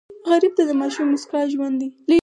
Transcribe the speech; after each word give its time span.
غریب 0.29 0.53
ته 0.57 0.63
د 0.69 0.71
ماشوم 0.81 1.07
موسکا 1.11 1.41
ژوند 1.51 1.75
دی 1.81 1.87